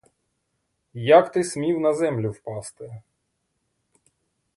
Як 1.17 1.31
ти 1.31 1.43
смів 1.43 1.79
на 1.79 1.93
землю 1.93 2.31
впасти? 2.31 3.01